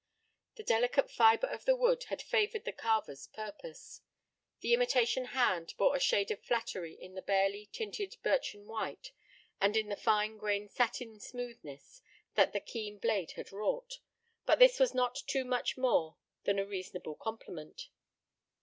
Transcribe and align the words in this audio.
The 0.55 0.63
delicate 0.63 1.11
fiber 1.11 1.45
of 1.45 1.65
the 1.65 1.75
wood 1.75 2.05
had 2.05 2.23
favored 2.23 2.65
the 2.65 2.71
carver's 2.71 3.27
purpose. 3.27 4.01
The 4.61 4.73
imitation 4.73 5.25
hand 5.25 5.75
bore 5.77 5.95
a 5.95 5.99
shade 5.99 6.31
of 6.31 6.41
flattery 6.43 6.95
in 6.95 7.13
the 7.13 7.21
barely 7.21 7.67
tinted 7.67 8.17
birchen 8.23 8.65
white, 8.65 9.11
and 9.59 9.77
in 9.77 9.89
the 9.89 9.95
fine 9.95 10.37
grained 10.39 10.71
satin 10.71 11.19
smoothness 11.19 12.01
that 12.33 12.51
the 12.51 12.59
keen 12.61 12.97
blade 12.97 13.33
had 13.33 13.51
wrought, 13.51 13.99
but 14.47 14.57
this 14.57 14.79
was 14.79 14.95
not 14.95 15.19
too 15.27 15.45
much 15.45 15.75
for 15.75 15.81
more 15.81 16.17
than 16.45 16.57
a 16.57 16.65
reasonable 16.65 17.13
compliment. 17.13 17.87